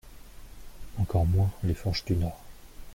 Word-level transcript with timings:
Encore 0.97 1.27
moins 1.27 1.51
les 1.63 1.75
forges 1.75 2.03
du 2.05 2.15
Nord. 2.15 2.41